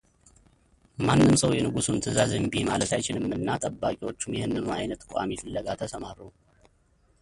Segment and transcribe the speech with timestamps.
[1.07, 6.29] ማንም ሰው የንጉሱን ትዕዛዝ እምቢ ማለት አይችልምና ጠባቂዎቹም ይህንኑ አይነት ቋሚ ፍለጋ ተሰማሩ፡፡